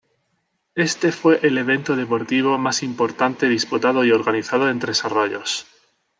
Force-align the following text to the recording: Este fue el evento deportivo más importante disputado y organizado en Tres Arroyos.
Este 0.73 1.11
fue 1.11 1.41
el 1.43 1.59
evento 1.59 1.95
deportivo 1.95 2.57
más 2.57 2.81
importante 2.81 3.47
disputado 3.47 4.03
y 4.03 4.11
organizado 4.11 4.67
en 4.67 4.79
Tres 4.79 5.05
Arroyos. 5.05 5.67